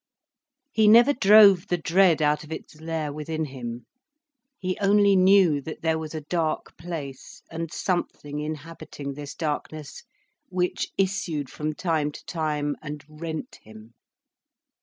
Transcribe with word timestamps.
He 0.71 0.87
never 0.87 1.13
drove 1.13 1.67
the 1.67 1.77
dread 1.77 2.23
out 2.23 2.43
of 2.43 2.51
its 2.51 2.81
lair 2.81 3.13
within 3.13 3.45
him. 3.45 3.85
He 4.57 4.75
only 4.79 5.15
knew 5.15 5.61
that 5.61 5.83
there 5.83 5.99
was 5.99 6.15
a 6.15 6.21
dark 6.25 6.75
place, 6.75 7.43
and 7.51 7.71
something 7.71 8.39
inhabiting 8.39 9.13
this 9.13 9.35
darkness 9.35 10.01
which 10.49 10.91
issued 10.97 11.51
from 11.51 11.73
time 11.73 12.11
to 12.13 12.25
time 12.25 12.75
and 12.81 13.05
rent 13.07 13.59
him. 13.61 13.93